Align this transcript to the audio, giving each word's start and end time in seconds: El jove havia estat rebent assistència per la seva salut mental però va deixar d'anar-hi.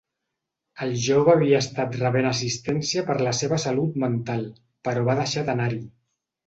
El 0.85 0.95
jove 1.07 1.31
havia 1.33 1.59
estat 1.65 1.97
rebent 1.99 2.29
assistència 2.31 3.05
per 3.11 3.19
la 3.29 3.37
seva 3.43 3.63
salut 3.69 4.01
mental 4.07 4.51
però 4.89 5.07
va 5.11 5.21
deixar 5.25 5.51
d'anar-hi. 5.53 5.85